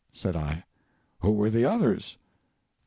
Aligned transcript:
said 0.13 0.35
I; 0.35 0.63
"who 1.19 1.31
were 1.31 1.51
the 1.51 1.65
others?" 1.65 2.17